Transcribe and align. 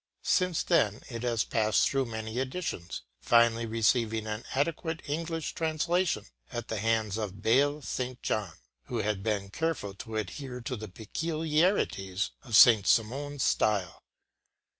Since 0.23 0.63
then 0.63 1.03
it 1.11 1.21
has 1.21 1.43
passed 1.43 1.87
through 1.87 2.05
many 2.07 2.39
editions, 2.39 3.03
finally 3.19 3.67
receiving 3.67 4.25
an 4.25 4.43
adequate 4.55 5.03
English 5.07 5.53
translation 5.53 6.25
at 6.51 6.69
the 6.69 6.79
hands 6.79 7.19
of 7.19 7.43
Bayle 7.43 7.83
St. 7.83 8.19
John, 8.23 8.53
who 8.85 9.01
has 9.01 9.17
been 9.17 9.51
careful 9.51 9.93
to 9.93 10.15
adhere 10.15 10.59
to 10.59 10.75
the 10.75 10.89
peculiarities 10.89 12.31
of 12.41 12.55
Saint 12.55 12.87
Simon’s 12.87 13.43
style. 13.43 14.01